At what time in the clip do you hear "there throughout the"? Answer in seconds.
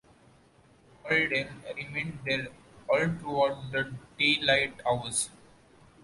2.25-3.93